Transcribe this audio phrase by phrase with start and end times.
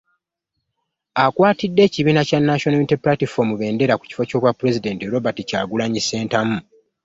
[1.23, 6.57] Akwatidde ekibiina kya National Unity Platform bbendera Ku kifo ky'Obwapulezidenti, Robert Kyagulanyi Ssentamu